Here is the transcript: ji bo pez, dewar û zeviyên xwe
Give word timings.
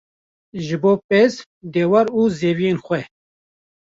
ji 0.65 0.75
bo 0.81 0.93
pez, 1.09 1.31
dewar 1.73 2.07
û 2.19 2.21
zeviyên 2.39 2.77
xwe 2.85 3.01